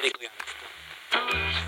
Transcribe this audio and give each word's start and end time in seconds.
medically 0.00 0.28
honest. 1.12 1.58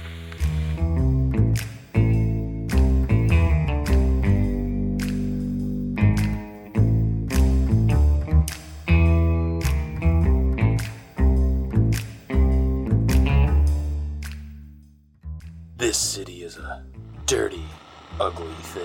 This 15.76 15.96
city 15.96 16.42
is 16.42 16.56
a 16.56 16.84
dirty, 17.26 17.64
ugly 18.20 18.46
thing. 18.62 18.82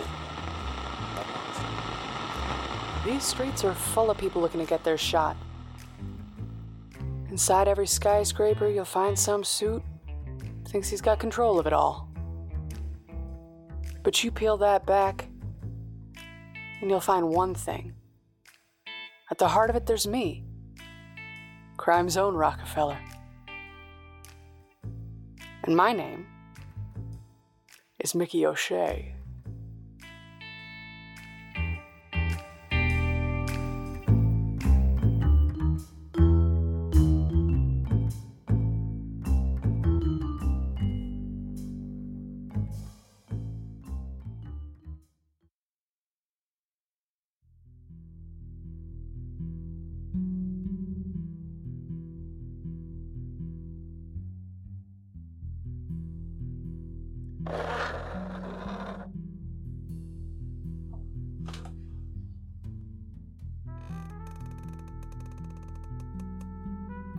These 3.05 3.23
streets 3.23 3.63
are 3.63 3.75
full 3.75 4.09
of 4.09 4.17
people 4.17 4.41
looking 4.41 4.59
to 4.59 4.65
get 4.65 4.83
their 4.83 4.97
shot. 4.97 5.37
Inside 7.35 7.67
every 7.67 7.85
skyscraper, 7.85 8.69
you'll 8.69 8.85
find 8.85 9.19
some 9.19 9.43
suit 9.43 9.83
thinks 10.69 10.87
he's 10.89 11.01
got 11.01 11.19
control 11.19 11.59
of 11.59 11.67
it 11.67 11.73
all. 11.73 12.09
But 14.03 14.23
you 14.23 14.31
peel 14.31 14.55
that 14.59 14.85
back, 14.85 15.27
and 16.79 16.89
you'll 16.89 17.01
find 17.01 17.27
one 17.27 17.53
thing. 17.53 17.93
At 19.29 19.37
the 19.37 19.49
heart 19.49 19.69
of 19.69 19.75
it, 19.75 19.85
there's 19.85 20.07
me, 20.07 20.45
crime's 21.75 22.15
own 22.15 22.35
Rockefeller. 22.35 22.97
And 25.65 25.75
my 25.75 25.91
name 25.91 26.27
is 27.99 28.15
Mickey 28.15 28.45
O'Shea. 28.45 29.14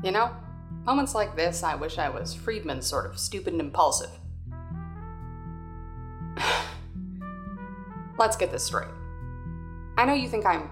You 0.06 0.12
know, 0.12 0.30
moments 0.84 1.16
like 1.16 1.34
this, 1.34 1.64
I 1.64 1.74
wish 1.74 1.98
I 1.98 2.08
was 2.08 2.32
Friedman's 2.32 2.86
sort 2.86 3.06
of 3.06 3.18
stupid 3.18 3.54
and 3.54 3.60
impulsive. 3.60 4.10
Let's 8.16 8.36
get 8.36 8.52
this 8.52 8.62
straight. 8.62 8.86
I 9.98 10.04
know 10.04 10.14
you 10.14 10.28
think 10.28 10.46
I'm 10.46 10.70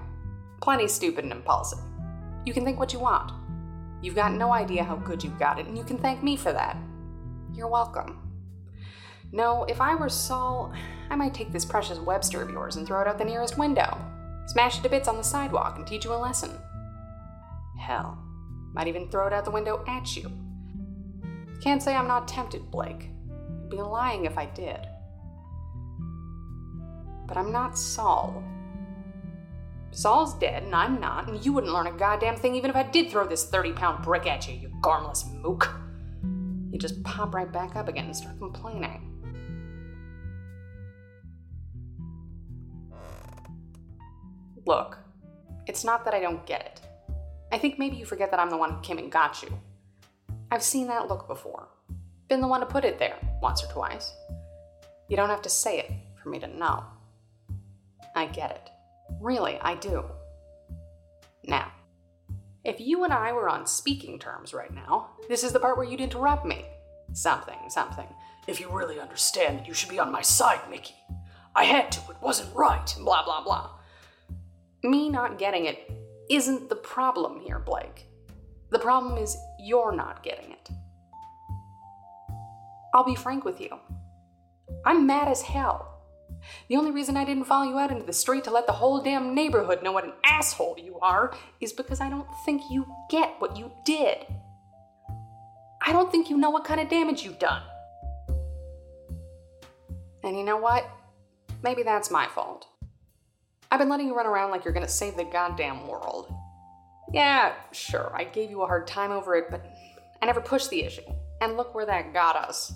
plenty 0.61 0.87
stupid 0.87 1.25
and 1.25 1.33
impulsive. 1.33 1.81
You 2.47 2.53
can 2.53 2.65
think 2.65 2.79
what 2.79 2.93
you 2.93 3.01
want. 3.01 3.33
You've 4.03 4.15
got 4.15 4.35
no 4.35 4.53
idea 4.53 4.85
how 4.85 4.95
good 4.95 5.25
you've 5.25 5.41
got 5.41 5.59
it, 5.59 5.67
and 5.67 5.77
you 5.77 5.83
can 5.83 5.99
thank 5.99 6.23
me 6.23 6.37
for 6.37 6.53
that. 6.53 6.77
You're 7.53 7.67
welcome. 7.67 8.21
No, 9.33 9.65
if 9.65 9.81
I 9.81 9.97
were 9.97 10.11
Saul, 10.11 10.73
I 11.11 11.17
might 11.17 11.35
take 11.35 11.51
this 11.51 11.65
precious 11.65 11.99
Webster 11.99 12.41
of 12.41 12.51
yours 12.51 12.77
and 12.77 12.87
throw 12.87 13.01
it 13.01 13.09
out 13.09 13.19
the 13.19 13.25
nearest 13.25 13.59
window. 13.59 13.99
Smash 14.47 14.79
it 14.79 14.85
to 14.85 14.89
bits 14.89 15.09
on 15.09 15.17
the 15.17 15.25
sidewalk 15.25 15.77
and 15.77 15.85
teach 15.85 16.05
you 16.05 16.13
a 16.13 16.15
lesson. 16.15 16.57
Hell, 17.81 18.24
might 18.75 18.89
even 18.89 19.09
throw 19.09 19.27
it 19.27 19.33
out 19.33 19.45
the 19.45 19.51
window 19.51 19.85
at 19.87 20.17
you. 20.17 20.31
Can't 21.61 21.83
say 21.83 21.95
I'm 21.95 22.09
not 22.09 22.29
tempted, 22.29 22.71
Blake. 22.71 23.11
I'd 23.31 23.71
be 23.71 23.77
lying 23.77 24.25
if 24.25 24.37
I 24.37 24.47
did. 24.47 24.87
But 27.27 27.37
I'm 27.37 27.53
not 27.53 27.79
Saul. 27.79 28.43
Saul's 29.93 30.37
dead, 30.39 30.65
and 30.65 30.75
I'm 30.75 31.01
not, 31.01 31.29
and 31.29 31.43
you 31.45 31.53
wouldn't 31.53 31.73
learn 31.73 31.87
a 31.87 31.93
goddamn 31.93 32.37
thing 32.37 32.57
even 32.57 32.69
if 32.69 32.77
I 32.77 32.83
did 32.83 33.11
throw 33.11 33.27
this 33.27 33.49
30 33.49 33.73
pound 33.73 34.05
brick 34.05 34.27
at 34.27 34.49
you, 34.49 34.55
you 34.55 34.69
garmless 34.83 35.33
mook. 35.41 35.73
You'd 36.71 36.81
just 36.81 37.03
pop 37.05 37.33
right 37.33 37.51
back 37.51 37.77
up 37.77 37.87
again 37.87 38.07
and 38.07 38.17
start 38.17 38.37
complaining. 38.39 39.13
Look, 44.67 44.99
it's 45.67 45.85
not 45.85 46.05
that 46.05 46.15
I 46.15 46.21
don't 46.21 46.45
get 46.45 46.63
it. 46.63 46.84
I 47.53 47.59
think 47.59 47.79
maybe 47.79 47.97
you 47.97 48.05
forget 48.05 48.31
that 48.31 48.41
I'm 48.41 48.51
the 48.51 48.57
one 48.57 48.73
who 48.73 48.81
came 48.81 48.99
and 48.99 49.13
got 49.13 49.43
you. 49.43 49.49
I've 50.51 50.63
seen 50.63 50.89
that 50.89 51.09
look 51.09 51.27
before. 51.29 51.69
Been 52.29 52.41
the 52.41 52.49
one 52.49 52.61
to 52.61 52.67
put 52.67 52.85
it 52.85 52.99
there 52.99 53.17
once 53.43 53.63
or 53.63 53.67
twice. 53.69 54.15
You 55.09 55.17
don't 55.17 55.29
have 55.29 55.43
to 55.43 55.51
say 55.51 55.79
it 55.79 55.91
for 56.23 56.29
me 56.29 56.39
to 56.39 56.47
know. 56.47 56.85
I 58.15 58.27
get 58.27 58.51
it. 58.51 58.71
Really, 59.21 59.59
I 59.61 59.75
do. 59.75 60.05
Now, 61.45 61.73
if 62.65 62.81
you 62.81 63.05
and 63.05 63.13
I 63.13 63.33
were 63.33 63.49
on 63.49 63.67
speaking 63.67 64.19
terms 64.19 64.55
right 64.55 64.73
now, 64.73 65.11
this 65.29 65.45
is 65.45 65.53
the 65.53 65.61
part 65.61 65.77
where 65.77 65.87
you'd 65.87 66.01
interrupt 66.01 66.47
me. 66.47 66.65
Something, 67.13 67.59
something. 67.69 68.07
If 68.47 68.61
you 68.61 68.71
really 68.71 68.99
understand 68.99 69.61
it, 69.61 69.67
you 69.67 69.75
should 69.75 69.91
be 69.91 69.99
on 69.99 70.11
my 70.11 70.23
side, 70.23 70.61
Mickey. 70.71 70.95
I 71.55 71.65
had 71.65 71.93
to, 71.93 72.01
it 72.11 72.17
wasn't 72.21 72.55
right, 72.55 72.95
blah, 72.99 73.25
blah, 73.25 73.45
blah. 73.45 73.71
Me 74.83 75.09
not 75.09 75.39
getting 75.39 75.67
it 75.67 75.91
isn't 76.31 76.69
the 76.69 76.77
problem 76.77 77.41
here, 77.41 77.59
Blake. 77.59 78.07
The 78.71 78.79
problem 78.79 79.19
is 79.19 79.37
you're 79.59 79.95
not 79.95 80.23
getting 80.23 80.53
it. 80.53 80.71
I'll 82.95 83.05
be 83.05 83.15
frank 83.15 83.45
with 83.45 83.61
you. 83.61 83.71
I'm 84.85 85.07
mad 85.07 85.29
as 85.29 85.43
hell. 85.43 85.91
The 86.69 86.77
only 86.77 86.91
reason 86.91 87.17
I 87.17 87.25
didn't 87.25 87.45
follow 87.45 87.69
you 87.69 87.79
out 87.79 87.91
into 87.91 88.05
the 88.05 88.13
street 88.13 88.45
to 88.45 88.51
let 88.51 88.67
the 88.67 88.73
whole 88.73 89.01
damn 89.01 89.35
neighborhood 89.35 89.83
know 89.83 89.93
what 89.93 90.05
an 90.05 90.13
asshole 90.25 90.77
you 90.79 90.99
are 91.01 91.35
is 91.61 91.73
because 91.73 92.01
I 92.01 92.11
don't 92.11 92.29
think 92.45 92.63
you 92.71 92.87
get 93.11 93.35
what 93.39 93.57
you 93.57 93.73
did. 93.85 94.19
I 95.87 95.93
don't 95.93 96.11
think 96.11 96.31
you 96.31 96.37
know 96.37 96.51
what 96.51 96.65
kind 96.65 96.81
of 96.81 96.89
damage 96.89 97.23
you've 97.23 97.39
done. 97.39 97.63
And 100.23 100.37
you 100.37 100.45
know 100.45 100.57
what? 100.57 100.89
Maybe 101.63 101.83
that's 101.83 102.11
my 102.11 102.27
fault. 102.29 102.67
I've 103.75 103.81
been 103.81 103.89
letting 103.89 104.07
you 104.07 104.15
run 104.15 104.27
around 104.27 104.53
like 104.53 104.65
you're 104.65 104.73
gonna 104.73 104.87
save 104.87 105.17
the 105.17 105.25
goddamn 105.25 105.89
world. 105.89 106.33
Yeah, 107.13 107.55
sure, 107.73 108.13
I 108.15 108.23
gave 108.23 108.49
you 108.49 108.63
a 108.63 108.67
hard 108.69 108.87
time 108.87 109.11
over 109.11 109.35
it, 109.35 109.47
but 109.51 109.67
I 110.23 110.27
never 110.27 110.41
pushed 110.41 110.71
the 110.71 110.85
issue. 110.85 111.03
And 111.41 111.57
look 111.57 111.75
where 111.75 111.85
that 111.85 112.13
got 112.13 112.37
us. 112.37 112.73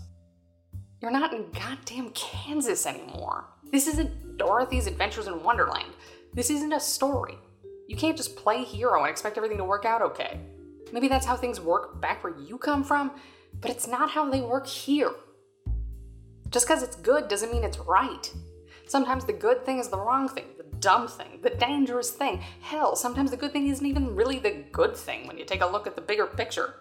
You're 1.00 1.12
not 1.12 1.32
in 1.32 1.52
goddamn 1.52 2.10
Kansas 2.14 2.84
anymore. 2.84 3.44
This 3.70 3.86
isn't 3.86 4.38
Dorothy's 4.38 4.88
Adventures 4.88 5.28
in 5.28 5.44
Wonderland. 5.44 5.92
This 6.34 6.50
isn't 6.50 6.72
a 6.72 6.80
story. 6.80 7.38
You 7.86 7.96
can't 7.96 8.16
just 8.16 8.34
play 8.34 8.64
hero 8.64 9.02
and 9.02 9.08
expect 9.08 9.36
everything 9.36 9.58
to 9.58 9.64
work 9.64 9.84
out 9.84 10.02
okay. 10.02 10.40
Maybe 10.92 11.06
that's 11.06 11.26
how 11.26 11.36
things 11.36 11.60
work 11.60 12.00
back 12.00 12.24
where 12.24 12.36
you 12.40 12.58
come 12.58 12.82
from, 12.82 13.12
but 13.60 13.70
it's 13.70 13.86
not 13.86 14.10
how 14.10 14.28
they 14.28 14.40
work 14.40 14.66
here. 14.66 15.12
Just 16.50 16.66
because 16.66 16.82
it's 16.82 16.96
good 16.96 17.28
doesn't 17.28 17.52
mean 17.52 17.62
it's 17.62 17.78
right. 17.78 18.34
Sometimes 18.88 19.26
the 19.26 19.34
good 19.34 19.64
thing 19.64 19.78
is 19.78 19.88
the 19.88 20.00
wrong 20.00 20.28
thing, 20.28 20.46
dumb 20.80 21.08
thing, 21.08 21.40
the 21.42 21.50
dangerous 21.50 22.10
thing. 22.10 22.40
Hell, 22.60 22.96
sometimes 22.96 23.30
the 23.30 23.36
good 23.36 23.52
thing 23.52 23.68
isn't 23.68 23.84
even 23.84 24.14
really 24.14 24.38
the 24.38 24.64
good 24.72 24.96
thing 24.96 25.26
when 25.26 25.38
you 25.38 25.44
take 25.44 25.62
a 25.62 25.66
look 25.66 25.86
at 25.86 25.94
the 25.94 26.02
bigger 26.02 26.26
picture. 26.26 26.74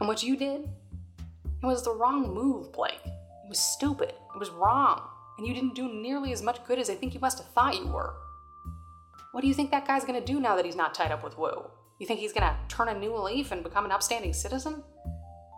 And 0.00 0.08
what 0.08 0.22
you 0.22 0.36
did, 0.36 0.68
it 1.62 1.66
was 1.66 1.84
the 1.84 1.94
wrong 1.94 2.32
move, 2.32 2.72
Blake. 2.72 3.00
It 3.04 3.48
was 3.48 3.58
stupid. 3.58 4.14
It 4.34 4.38
was 4.38 4.50
wrong. 4.50 5.02
And 5.36 5.46
you 5.46 5.52
didn't 5.52 5.74
do 5.74 5.92
nearly 5.92 6.32
as 6.32 6.42
much 6.42 6.64
good 6.66 6.78
as 6.78 6.88
I 6.88 6.94
think 6.94 7.14
you 7.14 7.20
must 7.20 7.38
have 7.38 7.48
thought 7.48 7.78
you 7.78 7.86
were. 7.86 8.14
What 9.32 9.42
do 9.42 9.48
you 9.48 9.54
think 9.54 9.70
that 9.70 9.86
guy's 9.86 10.04
gonna 10.04 10.20
do 10.20 10.40
now 10.40 10.56
that 10.56 10.64
he's 10.64 10.76
not 10.76 10.94
tied 10.94 11.12
up 11.12 11.22
with 11.22 11.38
Wu? 11.38 11.70
You 11.98 12.06
think 12.06 12.20
he's 12.20 12.32
gonna 12.32 12.56
turn 12.68 12.88
a 12.88 12.98
new 12.98 13.16
leaf 13.16 13.52
and 13.52 13.62
become 13.62 13.84
an 13.84 13.92
upstanding 13.92 14.32
citizen? 14.32 14.82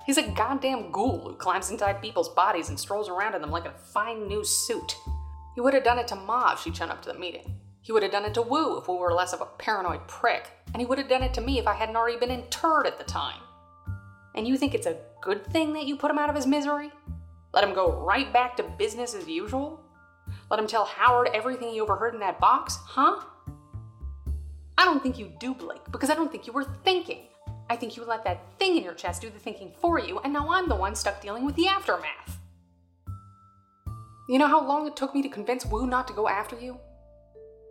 He's 0.04 0.18
a 0.18 0.30
goddamn 0.32 0.90
ghoul 0.90 1.28
who 1.28 1.36
climbs 1.36 1.70
inside 1.70 2.02
people's 2.02 2.28
bodies 2.28 2.68
and 2.68 2.78
strolls 2.78 3.08
around 3.08 3.34
in 3.34 3.40
them 3.40 3.52
like 3.52 3.66
a 3.66 3.70
fine 3.70 4.26
new 4.26 4.44
suit. 4.44 4.96
He 5.54 5.60
would 5.60 5.74
have 5.74 5.84
done 5.84 5.98
it 5.98 6.08
to 6.08 6.16
Ma 6.16 6.52
if 6.52 6.60
she'd 6.60 6.76
shown 6.76 6.90
up 6.90 7.02
to 7.02 7.12
the 7.12 7.18
meeting. 7.18 7.58
He 7.82 7.92
would 7.92 8.02
have 8.02 8.12
done 8.12 8.24
it 8.24 8.34
to 8.34 8.42
Wu 8.42 8.78
if 8.78 8.88
we 8.88 8.96
were 8.96 9.12
less 9.12 9.32
of 9.32 9.40
a 9.40 9.46
paranoid 9.46 10.06
prick. 10.06 10.50
And 10.72 10.80
he 10.80 10.86
would 10.86 10.98
have 10.98 11.08
done 11.08 11.22
it 11.22 11.34
to 11.34 11.40
me 11.40 11.58
if 11.58 11.66
I 11.66 11.74
hadn't 11.74 11.96
already 11.96 12.18
been 12.18 12.30
interred 12.30 12.86
at 12.86 12.96
the 12.96 13.04
time. 13.04 13.40
And 14.34 14.46
you 14.46 14.56
think 14.56 14.74
it's 14.74 14.86
a 14.86 14.98
good 15.20 15.44
thing 15.46 15.72
that 15.74 15.86
you 15.86 15.96
put 15.96 16.10
him 16.10 16.18
out 16.18 16.30
of 16.30 16.36
his 16.36 16.46
misery? 16.46 16.90
Let 17.52 17.64
him 17.64 17.74
go 17.74 17.92
right 17.92 18.32
back 18.32 18.56
to 18.56 18.62
business 18.62 19.14
as 19.14 19.28
usual? 19.28 19.80
Let 20.50 20.60
him 20.60 20.66
tell 20.66 20.84
Howard 20.84 21.30
everything 21.34 21.70
he 21.70 21.80
overheard 21.80 22.14
in 22.14 22.20
that 22.20 22.40
box, 22.40 22.78
huh? 22.84 23.22
I 24.78 24.84
don't 24.84 25.02
think 25.02 25.18
you 25.18 25.32
do, 25.38 25.54
Blake, 25.54 25.82
because 25.90 26.08
I 26.08 26.14
don't 26.14 26.30
think 26.30 26.46
you 26.46 26.52
were 26.52 26.64
thinking. 26.84 27.26
I 27.68 27.76
think 27.76 27.96
you 27.96 28.04
let 28.04 28.24
that 28.24 28.58
thing 28.58 28.76
in 28.76 28.84
your 28.84 28.94
chest 28.94 29.22
do 29.22 29.30
the 29.30 29.38
thinking 29.38 29.72
for 29.80 29.98
you, 29.98 30.18
and 30.20 30.32
now 30.32 30.50
I'm 30.50 30.68
the 30.68 30.74
one 30.74 30.94
stuck 30.94 31.20
dealing 31.20 31.44
with 31.44 31.56
the 31.56 31.68
aftermath. 31.68 32.38
You 34.28 34.38
know 34.38 34.46
how 34.46 34.64
long 34.64 34.86
it 34.86 34.94
took 34.94 35.14
me 35.14 35.22
to 35.22 35.28
convince 35.28 35.66
Wu 35.66 35.86
not 35.86 36.06
to 36.06 36.14
go 36.14 36.28
after 36.28 36.56
you? 36.56 36.78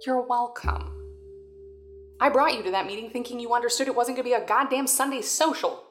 You're 0.05 0.21
welcome. 0.21 0.97
I 2.19 2.29
brought 2.29 2.55
you 2.55 2.63
to 2.63 2.71
that 2.71 2.85
meeting 2.85 3.09
thinking 3.09 3.39
you 3.39 3.53
understood 3.53 3.87
it 3.87 3.95
wasn't 3.95 4.17
gonna 4.17 4.27
be 4.27 4.33
a 4.33 4.45
goddamn 4.45 4.87
Sunday 4.87 5.21
social. 5.21 5.83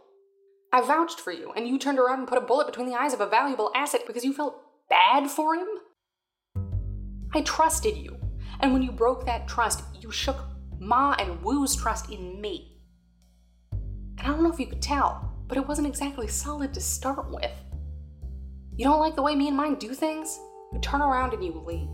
I 0.71 0.83
vouched 0.83 1.19
for 1.19 1.33
you, 1.33 1.53
and 1.53 1.67
you 1.67 1.79
turned 1.79 1.99
around 1.99 2.21
and 2.21 2.29
put 2.29 2.39
a 2.39 2.43
bullet 2.43 2.67
between 2.67 2.87
the 2.87 2.95
eyes 2.95 3.15
of 3.15 3.21
a 3.21 3.27
valuable 3.27 3.73
asset 3.75 4.03
because 4.07 4.25
you 4.25 4.35
felt 4.35 4.61
bad 4.89 5.31
for 5.31 5.55
him? 5.55 5.67
I 7.33 7.41
trusted 7.41 7.97
you, 7.97 8.19
and 8.61 8.73
when 8.73 8.83
you 8.83 8.93
broke 8.93 9.25
that 9.25 9.49
trust, 9.49 9.83
you 9.99 10.13
shook 10.13 10.37
Ma 10.79 11.17
and 11.19 11.43
Wu's 11.43 11.75
trust 11.75 12.11
in 12.11 12.41
me. 12.41 12.83
And 13.73 14.21
I 14.21 14.27
don't 14.27 14.43
know 14.43 14.53
if 14.53 14.61
you 14.61 14.67
could 14.67 14.83
tell, 14.83 15.35
but 15.49 15.57
it 15.57 15.67
wasn't 15.67 15.89
exactly 15.89 16.29
solid 16.29 16.75
to 16.75 16.81
start 16.81 17.31
with. 17.31 17.51
You 18.77 18.85
don't 18.85 19.01
like 19.01 19.17
the 19.17 19.23
way 19.23 19.35
me 19.35 19.49
and 19.49 19.57
mine 19.57 19.77
do 19.77 19.95
things? 19.95 20.39
You 20.81 20.89
turn 20.89 21.03
around 21.03 21.35
and 21.35 21.45
you 21.45 21.63
leave. 21.67 21.91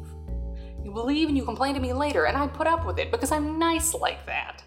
You 0.84 0.92
leave 0.92 1.26
and 1.26 1.36
you 1.36 1.44
complain 1.44 1.74
to 1.74 1.80
me 1.80 1.92
later, 1.92 2.26
and 2.26 2.36
I 2.36 2.46
put 2.46 2.68
up 2.68 2.86
with 2.86 3.00
it 3.00 3.10
because 3.10 3.32
I'm 3.32 3.58
nice 3.58 3.92
like 3.94 4.24
that. 4.26 4.62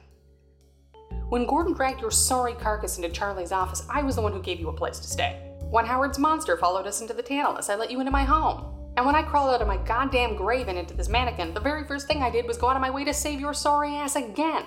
When 1.30 1.46
Gordon 1.46 1.74
dragged 1.74 2.02
your 2.02 2.12
sorry 2.12 2.54
carcass 2.54 2.98
into 2.98 3.08
Charlie's 3.08 3.54
office, 3.54 3.88
I 3.90 4.02
was 4.02 4.18
the 4.18 4.22
one 4.22 4.34
who 4.34 4.42
gave 4.42 4.60
you 4.60 4.68
a 4.68 4.74
place 4.74 5.00
to 5.00 5.08
stay. 5.08 5.40
When 5.70 5.86
Howard's 5.86 6.20
monster 6.20 6.58
followed 6.58 6.86
us 6.86 7.00
into 7.00 7.14
the 7.14 7.24
Tantalus, 7.24 7.70
I 7.70 7.76
let 7.76 7.92
you 7.92 8.02
into 8.02 8.12
my 8.12 8.26
home. 8.26 8.76
And 8.98 9.06
when 9.06 9.16
I 9.16 9.24
crawled 9.24 9.54
out 9.54 9.62
of 9.62 9.70
my 9.70 9.78
goddamn 9.78 10.36
grave 10.36 10.68
and 10.68 10.78
into 10.78 10.94
this 10.94 11.08
mannequin, 11.08 11.54
the 11.54 11.62
very 11.62 11.86
first 11.86 12.06
thing 12.06 12.22
I 12.22 12.30
did 12.30 12.46
was 12.46 12.58
go 12.58 12.68
out 12.68 12.76
of 12.76 12.82
my 12.82 12.90
way 12.90 13.06
to 13.06 13.14
save 13.14 13.40
your 13.40 13.54
sorry 13.54 13.96
ass 13.96 14.18
again. 14.18 14.66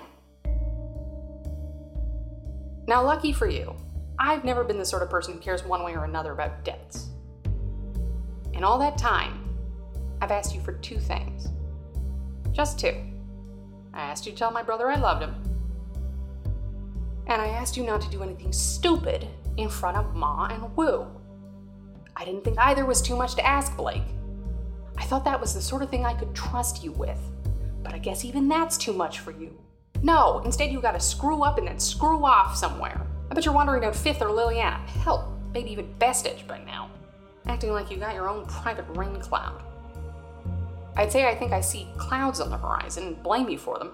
Now, 2.87 3.03
lucky 3.03 3.31
for 3.31 3.47
you, 3.47 3.75
I've 4.17 4.43
never 4.43 4.63
been 4.63 4.79
the 4.79 4.85
sort 4.85 5.03
of 5.03 5.11
person 5.11 5.35
who 5.35 5.39
cares 5.39 5.63
one 5.63 5.83
way 5.83 5.93
or 5.93 6.05
another 6.05 6.31
about 6.31 6.65
debts. 6.65 7.09
In 8.53 8.63
all 8.63 8.79
that 8.79 8.97
time, 8.97 9.42
I've 10.23 10.31
asked 10.31 10.55
you 10.55 10.61
for 10.61 10.71
two 10.71 10.99
things. 10.99 11.49
Just 12.53 12.79
two. 12.79 12.95
I 13.93 14.03
asked 14.03 14.25
you 14.25 14.31
to 14.31 14.37
tell 14.37 14.51
my 14.51 14.63
brother 14.63 14.89
I 14.89 14.95
loved 14.95 15.21
him. 15.21 15.35
And 17.27 17.41
I 17.41 17.47
asked 17.47 17.75
you 17.75 17.83
not 17.83 17.99
to 18.03 18.09
do 18.09 18.23
anything 18.23 18.53
stupid 18.53 19.27
in 19.57 19.67
front 19.67 19.97
of 19.97 20.15
Ma 20.15 20.45
and 20.45 20.73
Wu. 20.77 21.05
I 22.15 22.23
didn't 22.23 22.45
think 22.45 22.57
either 22.57 22.85
was 22.85 23.01
too 23.01 23.17
much 23.17 23.35
to 23.35 23.45
ask, 23.45 23.75
Blake. 23.75 24.05
I 24.95 25.03
thought 25.03 25.25
that 25.25 25.41
was 25.41 25.53
the 25.53 25.61
sort 25.61 25.83
of 25.83 25.89
thing 25.89 26.05
I 26.05 26.13
could 26.13 26.33
trust 26.33 26.85
you 26.85 26.93
with. 26.93 27.19
But 27.83 27.93
I 27.93 27.97
guess 27.97 28.23
even 28.23 28.47
that's 28.47 28.77
too 28.77 28.93
much 28.93 29.19
for 29.19 29.31
you. 29.31 29.53
No, 30.03 30.41
instead 30.45 30.71
you 30.71 30.79
gotta 30.79 31.01
screw 31.01 31.43
up 31.43 31.57
and 31.57 31.67
then 31.67 31.79
screw 31.79 32.23
off 32.23 32.55
somewhere. 32.55 33.05
I 33.29 33.33
bet 33.33 33.43
you're 33.43 33.53
wandering 33.53 33.81
down 33.81 33.91
Fifth 33.91 34.21
or 34.21 34.29
Liliana. 34.29 34.87
Hell, 34.87 35.37
maybe 35.53 35.69
even 35.73 35.93
Bestich 35.99 36.47
by 36.47 36.59
now. 36.59 36.89
Acting 37.45 37.73
like 37.73 37.91
you 37.91 37.97
got 37.97 38.15
your 38.15 38.29
own 38.29 38.45
private 38.45 38.85
rain 38.95 39.19
cloud. 39.19 39.61
I'd 40.95 41.11
say 41.11 41.27
I 41.27 41.35
think 41.35 41.51
I 41.51 41.61
see 41.61 41.87
clouds 41.97 42.39
on 42.39 42.49
the 42.49 42.57
horizon 42.57 43.07
and 43.07 43.23
blame 43.23 43.49
you 43.49 43.57
for 43.57 43.77
them, 43.79 43.91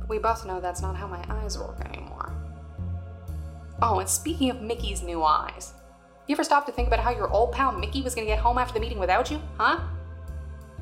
but 0.00 0.08
we 0.08 0.18
both 0.18 0.44
know 0.44 0.60
that's 0.60 0.82
not 0.82 0.96
how 0.96 1.06
my 1.06 1.24
eyes 1.28 1.58
work 1.58 1.80
anymore. 1.84 2.32
Oh, 3.80 3.98
and 4.00 4.08
speaking 4.08 4.50
of 4.50 4.62
Mickey's 4.62 5.02
new 5.02 5.22
eyes, 5.22 5.74
you 6.26 6.34
ever 6.34 6.44
stop 6.44 6.66
to 6.66 6.72
think 6.72 6.88
about 6.88 7.00
how 7.00 7.10
your 7.10 7.30
old 7.30 7.52
pal 7.52 7.72
Mickey 7.72 8.02
was 8.02 8.14
gonna 8.14 8.26
get 8.26 8.38
home 8.38 8.58
after 8.58 8.74
the 8.74 8.80
meeting 8.80 8.98
without 8.98 9.30
you, 9.30 9.40
huh? 9.58 9.80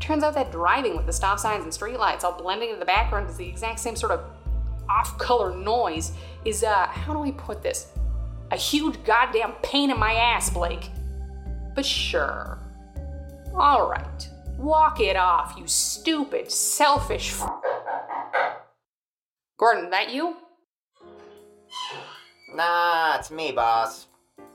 Turns 0.00 0.24
out 0.24 0.34
that 0.34 0.50
driving 0.50 0.96
with 0.96 1.06
the 1.06 1.12
stop 1.12 1.38
signs 1.38 1.64
and 1.64 1.72
streetlights 1.72 2.24
all 2.24 2.32
blending 2.32 2.68
into 2.68 2.80
the 2.80 2.86
background 2.86 3.28
is 3.28 3.36
the 3.36 3.48
exact 3.48 3.80
same 3.80 3.96
sort 3.96 4.12
of 4.12 4.24
off 4.88 5.18
color 5.18 5.54
noise 5.56 6.12
is, 6.44 6.62
uh, 6.62 6.86
how 6.86 7.12
do 7.12 7.22
I 7.22 7.30
put 7.32 7.62
this? 7.62 7.92
A 8.50 8.56
huge 8.56 9.02
goddamn 9.04 9.52
pain 9.62 9.90
in 9.90 9.98
my 9.98 10.14
ass, 10.14 10.50
Blake. 10.50 10.90
But 11.74 11.86
sure. 11.86 12.58
Alright. 13.52 14.28
Walk 14.58 15.00
it 15.00 15.16
off, 15.16 15.54
you 15.58 15.66
stupid, 15.66 16.50
selfish. 16.50 17.32
F- 17.32 17.50
Gordon, 19.58 19.90
that 19.90 20.12
you? 20.12 20.36
Nah, 22.54 23.16
it's 23.18 23.30
me, 23.30 23.52
boss. 23.52 24.06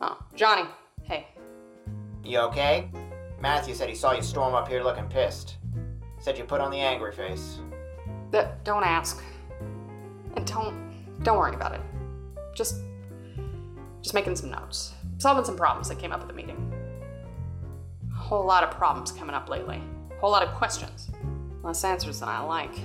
Oh, 0.01 0.17
Johnny. 0.35 0.63
Hey. 1.03 1.27
You 2.23 2.39
okay? 2.39 2.89
Matthew 3.41 3.73
said 3.73 3.89
he 3.89 3.95
saw 3.95 4.13
you 4.13 4.21
storm 4.21 4.53
up 4.53 4.67
here 4.67 4.83
looking 4.83 5.07
pissed. 5.07 5.57
Said 6.19 6.37
you 6.37 6.43
put 6.43 6.61
on 6.61 6.71
the 6.71 6.77
angry 6.77 7.11
face. 7.11 7.59
Th- 8.31 8.47
don't 8.63 8.83
ask. 8.83 9.23
And 10.35 10.45
don't 10.45 10.89
don't 11.23 11.37
worry 11.37 11.55
about 11.55 11.73
it. 11.73 11.81
Just 12.55 12.81
just 14.01 14.13
making 14.13 14.35
some 14.35 14.51
notes. 14.51 14.93
Solving 15.17 15.43
some 15.43 15.57
problems 15.57 15.89
that 15.89 15.99
came 15.99 16.11
up 16.11 16.21
at 16.21 16.27
the 16.27 16.33
meeting. 16.33 16.68
A 18.29 18.31
whole 18.31 18.45
lot 18.45 18.63
of 18.63 18.69
problems 18.69 19.11
coming 19.11 19.33
up 19.33 19.49
lately. 19.49 19.81
A 20.11 20.19
whole 20.19 20.29
lot 20.29 20.43
of 20.43 20.53
questions. 20.53 21.09
Less 21.63 21.83
answers 21.83 22.19
than 22.19 22.29
I 22.29 22.41
like. 22.41 22.75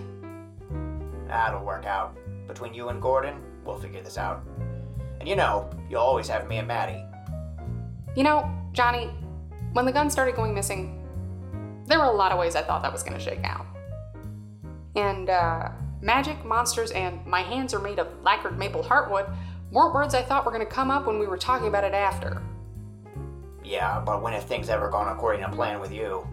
That'll 1.29 1.63
work 1.63 1.85
out. 1.85 2.17
Between 2.49 2.73
you 2.73 2.89
and 2.89 3.03
Gordon, 3.03 3.43
we'll 3.63 3.79
figure 3.79 4.01
this 4.01 4.17
out. 4.17 4.43
And 5.21 5.29
you 5.29 5.37
know, 5.37 5.69
you'll 5.91 6.01
always 6.01 6.29
have 6.29 6.49
me 6.49 6.57
and 6.57 6.67
Maddie. 6.67 7.05
You 8.17 8.23
know, 8.23 8.51
Johnny, 8.73 9.11
when 9.75 9.85
the 9.85 9.93
gun 9.93 10.09
started 10.09 10.35
going 10.35 10.55
missing, 10.55 11.07
there 11.85 11.99
were 11.99 12.07
a 12.07 12.11
lot 12.11 12.33
of 12.33 12.39
ways 12.39 12.57
I 12.57 12.63
thought 12.63 12.81
that 12.81 12.91
was 12.91 13.03
going 13.03 13.19
to 13.19 13.23
shake 13.23 13.45
out. 13.45 13.67
And 14.97 15.29
uh, 15.29 15.69
magic, 16.01 16.43
monsters, 16.47 16.91
and 16.93 17.23
my 17.27 17.43
hands 17.43 17.75
are 17.75 17.81
made 17.81 17.99
of 17.99 18.09
lacquered 18.23 18.59
maple 18.59 18.83
heartwood 18.83 19.31
weren't 19.71 19.93
words 19.93 20.15
I 20.15 20.23
thought 20.23 20.47
were 20.47 20.53
going 20.53 20.67
to 20.67 20.73
come 20.73 20.91
up 20.91 21.07
when 21.07 21.19
we 21.19 21.27
were 21.27 21.37
talking 21.37 21.69
about 21.69 21.85
it 21.85 21.93
after. 21.93 22.43
Yeah, 23.65 24.03
but 24.05 24.23
when 24.23 24.35
have 24.35 24.45
things 24.45 24.69
ever 24.69 24.91
gone 24.91 25.09
according 25.09 25.43
to 25.43 25.49
plan 25.49 25.81
with 25.81 25.91
you? 25.91 26.27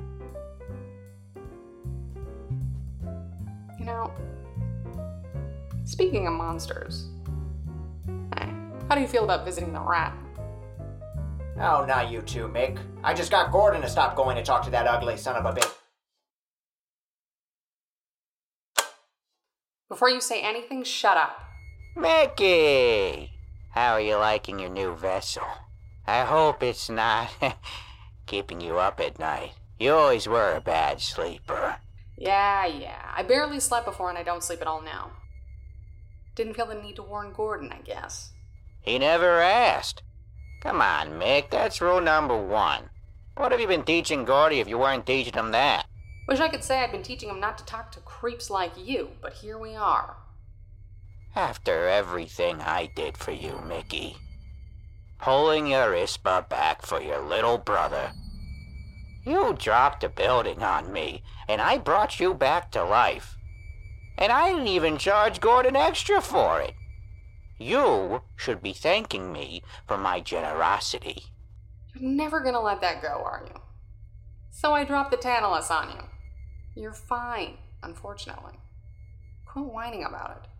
You 3.79 3.85
know, 3.85 4.11
speaking 5.85 6.27
of 6.27 6.33
monsters, 6.33 7.07
hey, 8.37 8.53
how 8.89 8.95
do 8.95 9.01
you 9.01 9.07
feel 9.07 9.23
about 9.23 9.45
visiting 9.45 9.73
the 9.73 9.79
rat? 9.79 10.13
Oh, 11.57 11.85
not 11.85 12.11
you 12.11 12.21
too, 12.21 12.47
Mick. 12.47 12.77
I 13.03 13.13
just 13.13 13.31
got 13.31 13.51
Gordon 13.51 13.81
to 13.81 13.89
stop 13.89 14.15
going 14.15 14.35
to 14.35 14.43
talk 14.43 14.63
to 14.65 14.71
that 14.71 14.87
ugly 14.87 15.15
son 15.15 15.35
of 15.35 15.45
a 15.45 15.57
bitch. 15.57 15.73
Before 19.87 20.09
you 20.09 20.21
say 20.21 20.41
anything, 20.41 20.83
shut 20.83 21.17
up. 21.17 21.39
Mickey! 21.95 23.31
How 23.71 23.93
are 23.93 24.01
you 24.01 24.15
liking 24.15 24.59
your 24.59 24.69
new 24.69 24.95
vessel? 24.95 25.43
I 26.07 26.25
hope 26.25 26.63
it's 26.63 26.89
not 26.89 27.29
keeping 28.25 28.61
you 28.61 28.79
up 28.79 28.99
at 28.99 29.19
night. 29.19 29.53
You 29.79 29.93
always 29.93 30.27
were 30.27 30.53
a 30.55 30.61
bad 30.61 31.01
sleeper. 31.01 31.77
Yeah, 32.17 32.65
yeah. 32.65 33.11
I 33.15 33.23
barely 33.23 33.59
slept 33.59 33.85
before 33.85 34.09
and 34.09 34.17
I 34.17 34.23
don't 34.23 34.43
sleep 34.43 34.61
at 34.61 34.67
all 34.67 34.81
now. 34.81 35.11
Didn't 36.35 36.53
feel 36.53 36.67
the 36.67 36.75
need 36.75 36.95
to 36.97 37.03
warn 37.03 37.33
Gordon, 37.33 37.71
I 37.71 37.81
guess. 37.81 38.31
He 38.81 38.99
never 38.99 39.41
asked. 39.41 40.03
Come 40.61 40.81
on, 40.81 41.19
Mick, 41.19 41.49
that's 41.49 41.81
rule 41.81 42.01
number 42.01 42.37
one. 42.37 42.89
What 43.35 43.51
have 43.51 43.61
you 43.61 43.67
been 43.67 43.83
teaching 43.83 44.25
Gordy 44.25 44.59
if 44.59 44.67
you 44.67 44.77
weren't 44.77 45.05
teaching 45.05 45.33
him 45.33 45.51
that? 45.51 45.87
Wish 46.27 46.39
I 46.39 46.47
could 46.47 46.63
say 46.63 46.83
I'd 46.83 46.91
been 46.91 47.01
teaching 47.01 47.29
him 47.29 47.39
not 47.39 47.57
to 47.57 47.65
talk 47.65 47.91
to 47.93 47.99
creeps 48.01 48.49
like 48.49 48.73
you, 48.77 49.11
but 49.21 49.33
here 49.33 49.57
we 49.57 49.75
are. 49.75 50.17
After 51.35 51.87
everything 51.87 52.61
I 52.61 52.91
did 52.95 53.17
for 53.17 53.31
you, 53.31 53.59
Mickey. 53.67 54.17
Pulling 55.21 55.67
your 55.67 55.91
ISPA 55.93 56.49
back 56.49 56.83
for 56.83 56.99
your 56.99 57.21
little 57.21 57.59
brother. 57.59 58.11
You 59.23 59.55
dropped 59.57 60.03
a 60.03 60.09
building 60.09 60.63
on 60.63 60.91
me, 60.91 61.21
and 61.47 61.61
I 61.61 61.77
brought 61.77 62.19
you 62.19 62.33
back 62.33 62.71
to 62.71 62.83
life. 62.83 63.37
And 64.17 64.31
I 64.31 64.49
didn't 64.49 64.67
even 64.67 64.97
charge 64.97 65.39
Gordon 65.39 65.75
extra 65.75 66.21
for 66.21 66.59
it. 66.59 66.73
You 67.59 68.23
should 68.35 68.63
be 68.63 68.73
thanking 68.73 69.31
me 69.31 69.61
for 69.87 69.95
my 69.95 70.21
generosity. 70.21 71.25
You're 71.93 72.09
never 72.09 72.39
gonna 72.39 72.59
let 72.59 72.81
that 72.81 73.03
go, 73.03 73.21
are 73.23 73.45
you? 73.45 73.61
So 74.49 74.73
I 74.73 74.83
dropped 74.83 75.11
the 75.11 75.17
Tantalus 75.17 75.69
on 75.69 75.91
you. 75.91 76.81
You're 76.81 76.93
fine, 76.93 77.57
unfortunately. 77.83 78.59
Quit 79.45 79.65
whining 79.65 80.03
about 80.03 80.41
it. 80.43 80.50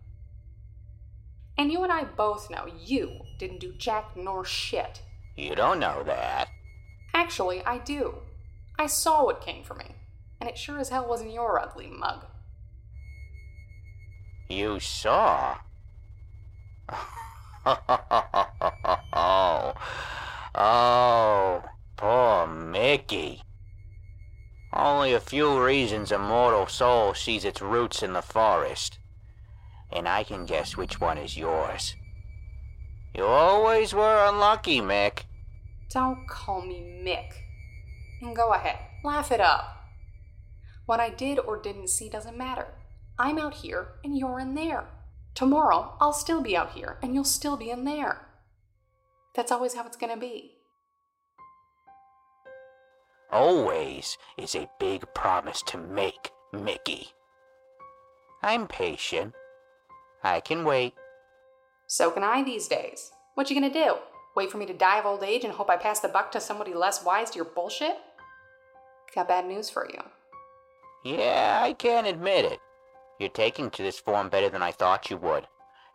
And 1.58 1.70
you 1.70 1.82
and 1.82 1.92
I 1.92 2.04
both 2.04 2.50
know 2.50 2.66
you 2.78 3.20
didn't 3.38 3.60
do 3.60 3.72
jack 3.72 4.16
nor 4.16 4.44
shit. 4.44 5.02
You 5.36 5.54
don't 5.54 5.80
know 5.80 6.02
that. 6.04 6.48
Actually, 7.14 7.62
I 7.64 7.78
do. 7.78 8.16
I 8.78 8.86
saw 8.86 9.24
what 9.24 9.44
came 9.44 9.62
for 9.62 9.74
me, 9.74 9.94
and 10.40 10.48
it 10.48 10.58
sure 10.58 10.78
as 10.78 10.88
hell 10.88 11.08
wasn't 11.08 11.32
your 11.32 11.58
ugly 11.58 11.88
mug. 11.88 12.26
You 14.48 14.80
saw? 14.80 15.58
oh, 17.64 17.66
oh, 20.54 21.64
poor 21.96 22.46
Mickey. 22.46 23.42
Only 24.72 25.12
a 25.12 25.20
few 25.20 25.62
reasons 25.62 26.12
a 26.12 26.18
mortal 26.18 26.66
soul 26.66 27.14
sees 27.14 27.44
its 27.44 27.60
roots 27.60 28.02
in 28.02 28.14
the 28.14 28.22
forest. 28.22 28.98
And 29.92 30.08
I 30.08 30.24
can 30.24 30.46
guess 30.46 30.76
which 30.76 31.00
one 31.00 31.18
is 31.18 31.36
yours. 31.36 31.96
You 33.14 33.24
always 33.24 33.92
were 33.92 34.26
unlucky, 34.26 34.80
Mick. 34.80 35.24
Don't 35.90 36.26
call 36.28 36.62
me 36.62 37.02
Mick. 37.04 37.32
And 38.22 38.34
go 38.34 38.52
ahead, 38.52 38.78
laugh 39.04 39.30
it 39.30 39.40
up. 39.40 39.82
What 40.86 41.00
I 41.00 41.10
did 41.10 41.38
or 41.38 41.60
didn't 41.60 41.88
see 41.88 42.08
doesn't 42.08 42.38
matter. 42.38 42.68
I'm 43.18 43.38
out 43.38 43.54
here 43.54 43.88
and 44.02 44.16
you're 44.16 44.40
in 44.40 44.54
there. 44.54 44.86
Tomorrow, 45.34 45.96
I'll 46.00 46.12
still 46.12 46.40
be 46.40 46.56
out 46.56 46.72
here 46.72 46.98
and 47.02 47.14
you'll 47.14 47.24
still 47.24 47.56
be 47.56 47.70
in 47.70 47.84
there. 47.84 48.26
That's 49.34 49.52
always 49.52 49.74
how 49.74 49.86
it's 49.86 49.96
gonna 49.96 50.16
be. 50.16 50.56
Always 53.30 54.18
is 54.36 54.54
a 54.54 54.68
big 54.78 55.04
promise 55.14 55.62
to 55.68 55.78
make, 55.78 56.30
Mickey. 56.52 57.08
I'm 58.42 58.66
patient. 58.66 59.34
I 60.24 60.40
can 60.40 60.64
wait. 60.64 60.94
So 61.86 62.10
can 62.10 62.22
I 62.22 62.42
these 62.42 62.68
days. 62.68 63.12
What 63.34 63.50
you 63.50 63.56
gonna 63.56 63.72
do? 63.72 63.96
Wait 64.34 64.50
for 64.50 64.58
me 64.58 64.66
to 64.66 64.72
die 64.72 64.98
of 64.98 65.06
old 65.06 65.22
age 65.22 65.44
and 65.44 65.52
hope 65.52 65.68
I 65.68 65.76
pass 65.76 66.00
the 66.00 66.08
buck 66.08 66.32
to 66.32 66.40
somebody 66.40 66.72
less 66.74 67.04
wise 67.04 67.30
to 67.30 67.36
your 67.36 67.44
bullshit? 67.44 67.96
Got 69.14 69.28
bad 69.28 69.46
news 69.46 69.68
for 69.68 69.86
you. 69.90 70.00
Yeah, 71.04 71.60
I 71.62 71.74
can't 71.74 72.06
admit 72.06 72.44
it. 72.44 72.60
You're 73.18 73.28
taking 73.28 73.70
to 73.70 73.82
this 73.82 73.98
form 73.98 74.28
better 74.28 74.48
than 74.48 74.62
I 74.62 74.72
thought 74.72 75.10
you 75.10 75.16
would. 75.18 75.46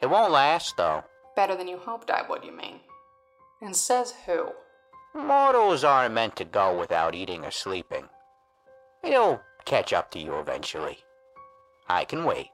It 0.01 0.07
won't 0.07 0.31
last, 0.31 0.77
though. 0.77 1.03
Better 1.36 1.55
than 1.55 1.67
you 1.67 1.77
hoped 1.77 2.12
I 2.12 2.24
would, 2.29 2.43
you 2.43 2.51
mean? 2.51 2.81
And 3.62 3.75
says 3.75 4.13
who? 4.25 4.50
Mortals 5.15 5.84
aren't 5.84 6.13
meant 6.13 6.36
to 6.36 6.46
go 6.46 6.77
without 6.77 7.15
eating 7.15 7.43
or 7.43 7.51
sleeping. 7.51 8.05
It'll 9.03 9.41
catch 9.65 9.93
up 9.93 10.12
to 10.12 10.19
you 10.19 10.38
eventually. 10.39 11.00
I 11.89 12.05
can 12.05 12.24
wait. 12.24 12.48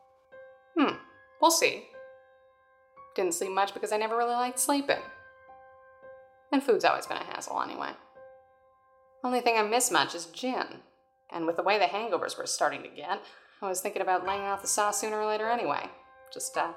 Hmm, 0.77 0.95
we'll 1.43 1.51
see. 1.51 1.83
Didn't 3.15 3.33
sleep 3.33 3.51
much 3.51 3.73
because 3.73 3.91
I 3.91 3.97
never 3.97 4.15
really 4.15 4.33
liked 4.33 4.57
sleeping. 4.57 5.01
And 6.53 6.63
food's 6.63 6.85
always 6.85 7.05
been 7.05 7.17
a 7.17 7.23
hassle 7.25 7.61
anyway. 7.61 7.89
Only 9.25 9.41
thing 9.41 9.57
I 9.57 9.63
miss 9.63 9.91
much 9.91 10.15
is 10.15 10.25
gin. 10.27 10.79
And 11.31 11.45
with 11.45 11.57
the 11.57 11.63
way 11.63 11.77
the 11.77 11.85
hangovers 11.85 12.37
were 12.37 12.45
starting 12.45 12.81
to 12.83 12.87
get, 12.87 13.19
I 13.61 13.67
was 13.67 13.81
thinking 13.81 14.01
about 14.01 14.25
laying 14.25 14.43
off 14.43 14.61
the 14.61 14.67
sauce 14.69 15.01
sooner 15.01 15.17
or 15.17 15.27
later 15.27 15.49
anyway. 15.49 15.89
Just, 16.33 16.55
uh, 16.55 16.71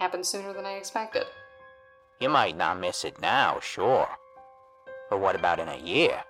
happened 0.00 0.26
sooner 0.26 0.52
than 0.52 0.66
I 0.66 0.72
expected. 0.72 1.24
You 2.20 2.28
might 2.28 2.56
not 2.56 2.80
miss 2.80 3.04
it 3.04 3.20
now, 3.20 3.60
sure. 3.60 4.08
But 5.10 5.20
what 5.20 5.36
about 5.36 5.60
in 5.60 5.68
a 5.68 5.76
year? 5.76 6.24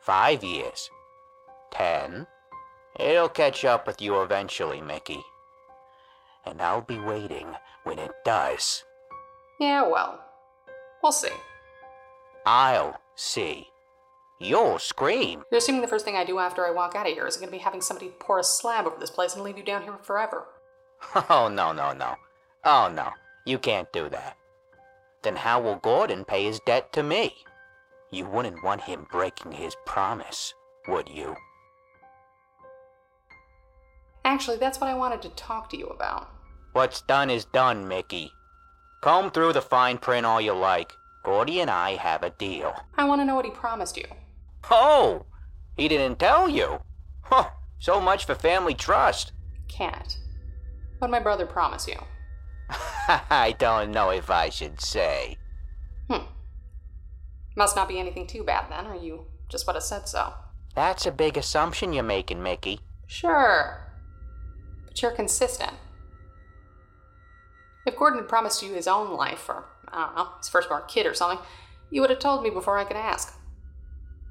Five 0.00 0.42
years? 0.42 0.88
Ten? 1.70 2.26
It'll 2.98 3.28
catch 3.28 3.62
up 3.66 3.86
with 3.86 4.00
you 4.00 4.22
eventually, 4.22 4.80
Mickey. 4.80 5.22
And 6.44 6.60
I'll 6.60 6.82
be 6.82 6.98
waiting 6.98 7.54
when 7.84 7.98
it 7.98 8.10
does. 8.24 8.84
Yeah, 9.60 9.86
well, 9.88 10.24
we'll 11.02 11.12
see. 11.12 11.28
I'll 12.44 13.00
see. 13.14 13.68
You'll 14.40 14.80
scream. 14.80 15.44
You're 15.50 15.58
assuming 15.58 15.82
the 15.82 15.86
first 15.88 16.04
thing 16.04 16.16
I 16.16 16.24
do 16.24 16.40
after 16.40 16.66
I 16.66 16.72
walk 16.72 16.96
out 16.96 17.06
of 17.06 17.12
here 17.12 17.28
is 17.28 17.36
going 17.36 17.46
to 17.48 17.56
be 17.56 17.62
having 17.62 17.80
somebody 17.80 18.12
pour 18.18 18.40
a 18.40 18.44
slab 18.44 18.86
over 18.86 18.98
this 18.98 19.10
place 19.10 19.34
and 19.34 19.44
leave 19.44 19.56
you 19.56 19.62
down 19.62 19.82
here 19.82 19.96
forever. 20.02 20.46
Oh, 21.28 21.48
no, 21.48 21.72
no, 21.72 21.92
no. 21.92 22.14
Oh, 22.64 22.90
no. 22.92 23.10
You 23.44 23.58
can't 23.58 23.92
do 23.92 24.08
that. 24.08 24.36
Then 25.22 25.36
how 25.36 25.60
will 25.60 25.76
Gordon 25.76 26.24
pay 26.24 26.44
his 26.44 26.60
debt 26.66 26.92
to 26.92 27.02
me? 27.02 27.34
You 28.10 28.26
wouldn't 28.26 28.62
want 28.62 28.82
him 28.82 29.06
breaking 29.10 29.52
his 29.52 29.74
promise, 29.86 30.54
would 30.86 31.08
you? 31.08 31.34
Actually, 34.24 34.56
that's 34.58 34.80
what 34.80 34.90
I 34.90 34.94
wanted 34.94 35.22
to 35.22 35.28
talk 35.30 35.68
to 35.70 35.76
you 35.76 35.86
about. 35.86 36.28
What's 36.72 37.02
done 37.02 37.30
is 37.30 37.44
done, 37.44 37.88
Mickey. 37.88 38.32
Comb 39.00 39.30
through 39.30 39.52
the 39.52 39.60
fine 39.62 39.98
print 39.98 40.24
all 40.24 40.40
you 40.40 40.52
like. 40.52 40.92
Gordy 41.24 41.60
and 41.60 41.70
I 41.70 41.96
have 41.96 42.22
a 42.22 42.30
deal. 42.30 42.74
I 42.96 43.04
want 43.04 43.20
to 43.20 43.24
know 43.24 43.34
what 43.34 43.44
he 43.44 43.50
promised 43.50 43.96
you. 43.96 44.04
Oh! 44.70 45.26
He 45.76 45.88
didn't 45.88 46.18
tell 46.18 46.48
you? 46.48 46.80
Huh, 47.22 47.50
so 47.78 48.00
much 48.00 48.24
for 48.24 48.34
family 48.34 48.74
trust. 48.74 49.32
Can't. 49.68 50.18
What'd 50.98 51.10
my 51.10 51.20
brother 51.20 51.46
promise 51.46 51.86
you? 51.88 51.98
I 52.70 53.54
don't 53.58 53.90
know 53.90 54.10
if 54.10 54.30
I 54.30 54.48
should 54.48 54.80
say. 54.80 55.36
Hmm. 56.08 56.26
Must 57.56 57.76
not 57.76 57.88
be 57.88 57.98
anything 57.98 58.26
too 58.26 58.44
bad 58.44 58.66
then, 58.70 58.86
or 58.86 58.94
you 58.94 59.26
just 59.48 59.66
would 59.66 59.76
have 59.76 59.82
said 59.82 60.08
so. 60.08 60.32
That's 60.74 61.06
a 61.06 61.12
big 61.12 61.36
assumption 61.36 61.92
you're 61.92 62.02
making, 62.02 62.42
Mickey. 62.42 62.80
Sure. 63.06 63.91
But 64.92 65.00
you're 65.00 65.12
consistent. 65.12 65.72
If 67.86 67.96
Gordon 67.96 68.18
had 68.18 68.28
promised 68.28 68.62
you 68.62 68.74
his 68.74 68.86
own 68.86 69.16
life, 69.16 69.48
or, 69.48 69.64
I 69.88 70.04
don't 70.04 70.16
know, 70.16 70.28
his 70.36 70.50
firstborn 70.50 70.82
kid 70.86 71.06
or 71.06 71.14
something, 71.14 71.42
you 71.90 72.02
would 72.02 72.10
have 72.10 72.18
told 72.18 72.42
me 72.42 72.50
before 72.50 72.76
I 72.76 72.84
could 72.84 72.98
ask. 72.98 73.34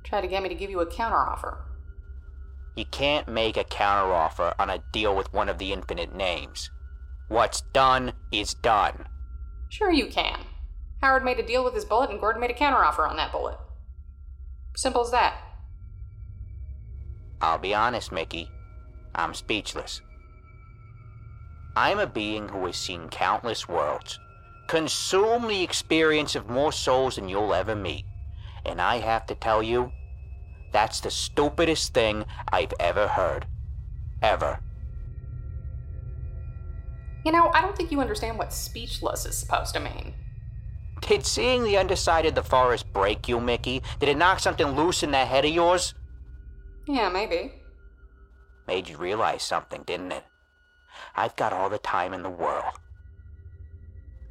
Try 0.04 0.22
to 0.22 0.28
get 0.28 0.44
me 0.44 0.50
to 0.50 0.56
give 0.56 0.70
you 0.70 0.80
a 0.80 0.86
counteroffer. 0.86 1.58
You 2.76 2.86
can't 2.86 3.28
make 3.28 3.58
a 3.58 3.64
counteroffer 3.64 4.54
on 4.60 4.70
a 4.70 4.84
deal 4.94 5.16
with 5.16 5.34
one 5.34 5.50
of 5.50 5.58
the 5.58 5.74
infinite 5.74 6.14
names. 6.14 6.70
What's 7.28 7.62
done 7.74 8.14
is 8.32 8.54
done. 8.54 9.08
Sure, 9.70 9.92
you 9.92 10.06
can. 10.06 10.42
Howard 11.02 11.26
made 11.26 11.40
a 11.40 11.44
deal 11.44 11.64
with 11.64 11.74
his 11.74 11.86
bullet, 11.86 12.12
and 12.12 12.20
Gordon 12.20 12.40
made 12.40 12.52
a 12.52 12.54
counteroffer 12.54 13.10
on 13.10 13.18
that 13.18 13.32
bullet. 13.32 13.58
Simple 14.76 15.02
as 15.02 15.10
that. 15.10 15.42
I'll 17.42 17.58
be 17.58 17.74
honest, 17.74 18.12
Mickey. 18.12 18.52
I'm 19.16 19.34
speechless. 19.34 20.02
I'm 21.76 22.00
a 22.00 22.08
being 22.08 22.50
who 22.50 22.66
has 22.66 22.76
seen 22.76 23.08
countless 23.10 23.68
worlds, 23.68 24.20
consumed 24.68 25.50
the 25.50 25.64
experience 25.64 26.36
of 26.36 26.50
more 26.50 26.72
souls 26.72 27.16
than 27.16 27.30
you'll 27.30 27.54
ever 27.54 27.76
meet. 27.76 28.06
And 28.66 28.82
I 28.82 28.98
have 28.98 29.26
to 29.28 29.36
tell 29.36 29.64
you, 29.64 29.92
that's 30.72 31.00
the 31.00 31.12
stupidest 31.12 31.94
thing 31.94 32.26
I've 32.52 32.74
ever 32.80 33.08
heard. 33.08 33.46
Ever. 34.22 34.60
You 37.26 37.32
know, 37.32 37.50
I 37.54 37.62
don't 37.62 37.76
think 37.76 37.92
you 37.92 38.02
understand 38.02 38.38
what 38.38 38.52
speechless 38.52 39.26
is 39.26 39.38
supposed 39.38 39.74
to 39.76 39.80
mean. 39.80 40.14
Did 41.02 41.26
seeing 41.26 41.64
the 41.64 41.78
underside 41.78 42.26
of 42.26 42.36
the 42.36 42.44
forest 42.44 42.92
break 42.94 43.28
you, 43.28 43.40
Mickey? 43.40 43.82
Did 44.00 44.10
it 44.10 44.18
knock 44.18 44.40
something 44.40 44.68
loose 44.68 45.04
in 45.04 45.12
that 45.12 45.28
head 45.28 45.46
of 45.46 45.52
yours? 45.52 45.94
Yeah, 46.88 47.10
maybe. 47.10 47.54
Made 48.68 48.88
you 48.90 48.98
realize 48.98 49.44
something, 49.44 49.84
didn't 49.84 50.12
it? 50.12 50.24
I've 51.16 51.36
got 51.36 51.54
all 51.54 51.70
the 51.70 51.78
time 51.78 52.14
in 52.14 52.24
the 52.24 52.30
world. 52.30 52.80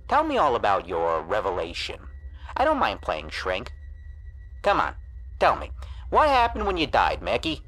Tell 0.08 0.24
me 0.24 0.38
all 0.38 0.56
about 0.56 0.88
your 0.88 1.22
revelation. 1.22 2.00
I 2.56 2.64
don't 2.64 2.78
mind 2.78 3.00
playing 3.00 3.30
shrink. 3.30 3.72
Come 4.62 4.80
on, 4.80 4.94
tell 5.38 5.56
me. 5.56 5.70
What 6.10 6.28
happened 6.28 6.66
when 6.66 6.76
you 6.76 6.86
died, 6.86 7.22
Mickey? 7.22 7.62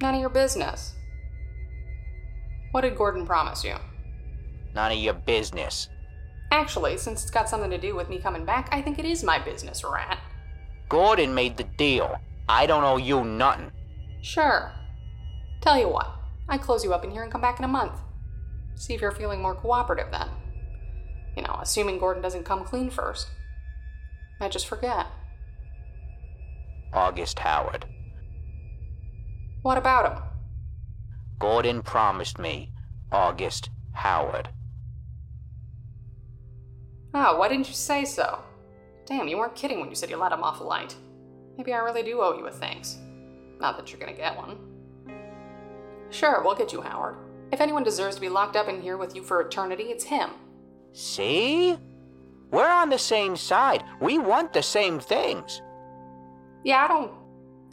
None 0.00 0.14
of 0.14 0.20
your 0.20 0.30
business. 0.30 0.94
What 2.72 2.80
did 2.80 2.96
Gordon 2.96 3.26
promise 3.26 3.62
you? 3.62 3.76
None 4.74 4.92
of 4.92 4.98
your 4.98 5.14
business. 5.14 5.88
Actually, 6.50 6.96
since 6.98 7.22
it's 7.22 7.30
got 7.30 7.48
something 7.48 7.70
to 7.70 7.78
do 7.78 7.94
with 7.94 8.08
me 8.08 8.18
coming 8.18 8.44
back, 8.44 8.68
I 8.72 8.82
think 8.82 8.98
it 8.98 9.04
is 9.04 9.22
my 9.22 9.38
business, 9.38 9.84
Rat. 9.84 10.18
Gordon 10.88 11.34
made 11.34 11.56
the 11.56 11.64
deal. 11.64 12.18
I 12.48 12.66
don't 12.66 12.84
owe 12.84 12.96
you 12.96 13.24
nothing. 13.24 13.70
Sure. 14.20 14.72
Tell 15.60 15.78
you 15.78 15.88
what, 15.88 16.10
I 16.52 16.58
close 16.58 16.84
you 16.84 16.92
up 16.92 17.02
in 17.02 17.10
here 17.10 17.22
and 17.22 17.32
come 17.32 17.40
back 17.40 17.58
in 17.58 17.64
a 17.64 17.68
month. 17.68 17.98
See 18.74 18.92
if 18.92 19.00
you're 19.00 19.10
feeling 19.10 19.40
more 19.40 19.54
cooperative 19.54 20.10
then. 20.10 20.28
You 21.34 21.42
know, 21.42 21.58
assuming 21.62 21.98
Gordon 21.98 22.22
doesn't 22.22 22.44
come 22.44 22.62
clean 22.62 22.90
first. 22.90 23.28
I 24.38 24.50
just 24.50 24.66
forget. 24.66 25.06
August 26.92 27.38
Howard. 27.38 27.86
What 29.62 29.78
about 29.78 30.12
him? 30.12 30.22
Gordon 31.38 31.80
promised 31.80 32.38
me 32.38 32.70
August 33.10 33.70
Howard. 33.94 34.50
Oh, 37.14 37.38
why 37.38 37.48
didn't 37.48 37.68
you 37.68 37.74
say 37.74 38.04
so? 38.04 38.40
Damn, 39.06 39.26
you 39.26 39.38
weren't 39.38 39.54
kidding 39.54 39.80
when 39.80 39.88
you 39.88 39.94
said 39.94 40.10
you 40.10 40.18
let 40.18 40.32
him 40.32 40.42
off 40.42 40.60
light. 40.60 40.94
Maybe 41.56 41.72
I 41.72 41.78
really 41.78 42.02
do 42.02 42.20
owe 42.20 42.36
you 42.36 42.46
a 42.46 42.50
thanks. 42.52 42.98
Not 43.58 43.78
that 43.78 43.90
you're 43.90 44.00
gonna 44.00 44.12
get 44.12 44.36
one. 44.36 44.71
Sure, 46.12 46.42
we'll 46.44 46.54
get 46.54 46.72
you, 46.72 46.82
Howard. 46.82 47.16
If 47.50 47.60
anyone 47.60 47.82
deserves 47.82 48.14
to 48.16 48.20
be 48.20 48.28
locked 48.28 48.54
up 48.54 48.68
in 48.68 48.80
here 48.80 48.96
with 48.96 49.16
you 49.16 49.22
for 49.22 49.40
eternity, 49.40 49.84
it's 49.84 50.04
him. 50.04 50.30
See? 50.92 51.76
We're 52.50 52.70
on 52.70 52.90
the 52.90 52.98
same 52.98 53.34
side. 53.34 53.82
We 53.98 54.18
want 54.18 54.52
the 54.52 54.62
same 54.62 55.00
things. 55.00 55.62
Yeah, 56.64 56.84
I 56.84 56.88
don't. 56.88 57.12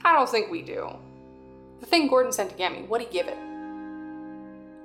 I 0.06 0.14
don't 0.14 0.30
think 0.30 0.50
we 0.50 0.62
do. 0.62 0.90
The 1.82 1.86
thing 1.86 2.08
Gordon 2.08 2.32
sent 2.32 2.50
to 2.50 2.56
get 2.56 2.72
me, 2.72 2.84
what'd 2.84 3.08
he 3.08 3.14
give 3.14 3.28
it? 3.28 3.38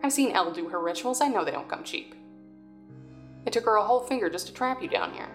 I've 0.03 0.13
seen 0.13 0.33
Elle 0.33 0.53
do 0.53 0.69
her 0.69 0.81
rituals, 0.81 1.21
I 1.21 1.29
know 1.29 1.45
they 1.45 1.53
don't 1.53 1.69
come 1.69 1.85
cheap. 1.85 2.15
It 3.47 3.53
took 3.53 3.65
her 3.65 3.77
a 3.77 3.85
whole 3.85 4.01
finger 4.01 4.29
just 4.29 4.49
to 4.49 4.53
trap 4.53 4.83
you 4.83 4.89
down 4.89 5.13
here. 5.13 5.29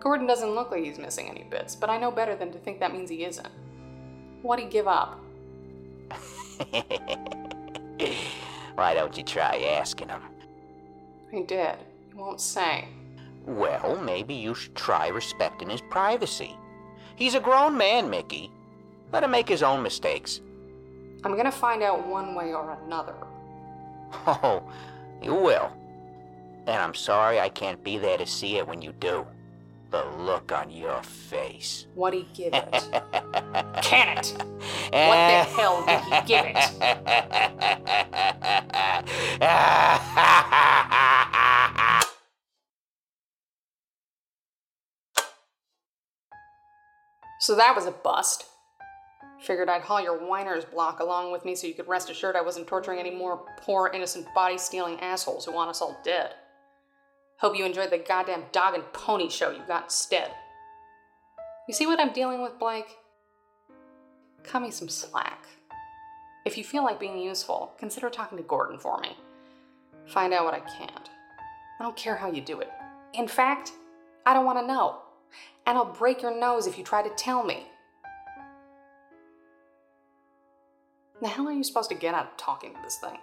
Gordon 0.00 0.26
doesn't 0.26 0.54
look 0.54 0.70
like 0.70 0.82
he's 0.82 0.98
missing 0.98 1.28
any 1.28 1.44
bits, 1.44 1.76
but 1.76 1.90
I 1.90 1.98
know 1.98 2.10
better 2.10 2.34
than 2.34 2.52
to 2.52 2.58
think 2.58 2.80
that 2.80 2.92
means 2.92 3.10
he 3.10 3.24
isn't. 3.24 3.48
What'd 4.42 4.64
he 4.64 4.70
give 4.70 4.88
up? 4.88 5.20
Why 8.74 8.94
don't 8.94 9.16
you 9.16 9.22
try 9.22 9.58
asking 9.78 10.08
him? 10.08 10.22
He 11.30 11.42
did. 11.42 11.76
He 12.08 12.14
won't 12.14 12.40
say. 12.40 12.88
Well, 13.46 14.00
maybe 14.02 14.34
you 14.34 14.54
should 14.54 14.74
try 14.74 15.08
respecting 15.08 15.70
his 15.70 15.82
privacy. 15.82 16.56
He's 17.16 17.34
a 17.34 17.40
grown 17.40 17.76
man, 17.76 18.08
Mickey. 18.08 18.50
Let 19.12 19.24
him 19.24 19.30
make 19.30 19.48
his 19.48 19.62
own 19.62 19.82
mistakes. 19.82 20.40
I'm 21.24 21.36
gonna 21.36 21.52
find 21.52 21.82
out 21.82 22.06
one 22.06 22.34
way 22.34 22.52
or 22.52 22.78
another. 22.84 23.14
Oh, 24.26 24.62
you 25.22 25.34
will. 25.34 25.72
And 26.66 26.76
I'm 26.76 26.94
sorry 26.94 27.40
I 27.40 27.48
can't 27.48 27.82
be 27.82 27.96
there 27.96 28.18
to 28.18 28.26
see 28.26 28.58
it 28.58 28.68
when 28.68 28.82
you 28.82 28.92
do. 28.92 29.26
The 29.92 30.04
look 30.18 30.50
on 30.50 30.70
your 30.70 31.00
face. 31.02 31.86
What'd 31.94 32.18
he 32.18 32.26
give 32.34 32.52
it? 32.54 32.72
Can 33.82 34.18
it? 34.18 34.34
What 34.90 35.16
the 35.16 35.44
hell 35.54 35.84
did 35.86 36.00
he 36.00 36.20
give 36.26 36.46
it? 36.46 36.58
So 47.42 47.56
that 47.56 47.74
was 47.74 47.86
a 47.86 47.90
bust. 47.90 48.44
Figured 49.40 49.68
I'd 49.68 49.82
haul 49.82 50.00
your 50.00 50.28
whiner's 50.28 50.64
block 50.64 51.00
along 51.00 51.32
with 51.32 51.44
me 51.44 51.56
so 51.56 51.66
you 51.66 51.74
could 51.74 51.88
rest 51.88 52.08
assured 52.08 52.36
I 52.36 52.40
wasn't 52.40 52.68
torturing 52.68 53.00
any 53.00 53.10
more 53.10 53.44
poor, 53.56 53.90
innocent, 53.92 54.28
body 54.32 54.56
stealing 54.56 55.00
assholes 55.00 55.44
who 55.44 55.52
want 55.52 55.68
us 55.68 55.82
all 55.82 55.98
dead. 56.04 56.34
Hope 57.42 57.58
you 57.58 57.64
enjoyed 57.64 57.90
the 57.90 57.98
goddamn 57.98 58.44
dog 58.52 58.74
and 58.74 58.84
pony 58.92 59.28
show 59.28 59.50
you 59.50 59.62
got 59.66 59.86
instead. 59.86 60.30
You 61.66 61.74
see 61.74 61.86
what 61.86 61.98
I'm 61.98 62.12
dealing 62.12 62.40
with, 62.40 62.56
Blake? 62.56 62.86
Cut 64.44 64.62
me 64.62 64.70
some 64.70 64.88
slack. 64.88 65.48
If 66.46 66.56
you 66.56 66.62
feel 66.62 66.84
like 66.84 67.00
being 67.00 67.18
useful, 67.18 67.72
consider 67.80 68.10
talking 68.10 68.38
to 68.38 68.44
Gordon 68.44 68.78
for 68.78 69.00
me. 69.00 69.16
Find 70.06 70.32
out 70.32 70.44
what 70.44 70.54
I 70.54 70.60
can't. 70.60 71.10
I 71.80 71.82
don't 71.82 71.96
care 71.96 72.14
how 72.14 72.30
you 72.30 72.40
do 72.40 72.60
it. 72.60 72.70
In 73.12 73.26
fact, 73.26 73.72
I 74.24 74.34
don't 74.34 74.46
want 74.46 74.60
to 74.60 74.66
know. 74.66 74.98
And 75.66 75.76
I'll 75.76 75.84
break 75.84 76.22
your 76.22 76.38
nose 76.38 76.68
if 76.68 76.78
you 76.78 76.84
try 76.84 77.02
to 77.02 77.10
tell 77.16 77.42
me. 77.42 77.66
The 81.20 81.26
hell 81.26 81.48
are 81.48 81.52
you 81.52 81.64
supposed 81.64 81.90
to 81.90 81.96
get 81.96 82.14
out 82.14 82.26
of 82.26 82.36
talking 82.36 82.72
to 82.72 82.80
this 82.84 82.98
thing? 82.98 83.18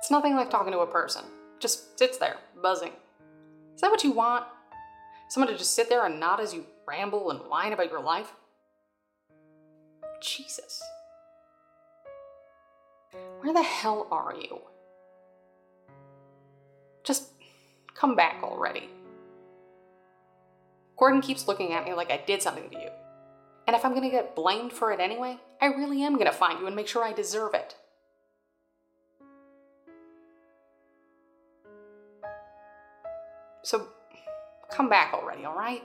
It's 0.00 0.10
nothing 0.10 0.34
like 0.34 0.50
talking 0.50 0.74
to 0.74 0.80
a 0.80 0.86
person. 0.86 1.24
It 1.56 1.60
just 1.62 1.98
sits 1.98 2.18
there, 2.18 2.36
buzzing. 2.62 2.92
Is 3.78 3.82
that 3.82 3.92
what 3.92 4.02
you 4.02 4.10
want? 4.10 4.44
Someone 5.28 5.52
to 5.52 5.56
just 5.56 5.76
sit 5.76 5.88
there 5.88 6.04
and 6.04 6.18
nod 6.18 6.40
as 6.40 6.52
you 6.52 6.66
ramble 6.84 7.30
and 7.30 7.38
whine 7.48 7.72
about 7.72 7.92
your 7.92 8.02
life? 8.02 8.32
Jesus. 10.20 10.82
Where 13.38 13.54
the 13.54 13.62
hell 13.62 14.08
are 14.10 14.34
you? 14.34 14.58
Just 17.04 17.28
come 17.94 18.16
back 18.16 18.42
already. 18.42 18.88
Gordon 20.96 21.20
keeps 21.20 21.46
looking 21.46 21.72
at 21.72 21.84
me 21.84 21.94
like 21.94 22.10
I 22.10 22.20
did 22.26 22.42
something 22.42 22.68
to 22.70 22.76
you. 22.76 22.88
And 23.68 23.76
if 23.76 23.84
I'm 23.84 23.94
gonna 23.94 24.10
get 24.10 24.34
blamed 24.34 24.72
for 24.72 24.90
it 24.90 24.98
anyway, 24.98 25.38
I 25.60 25.66
really 25.66 26.02
am 26.02 26.18
gonna 26.18 26.32
find 26.32 26.58
you 26.58 26.66
and 26.66 26.74
make 26.74 26.88
sure 26.88 27.04
I 27.04 27.12
deserve 27.12 27.54
it. 27.54 27.76
So 33.68 33.86
come 34.70 34.88
back 34.88 35.12
already, 35.12 35.44
alright? 35.44 35.82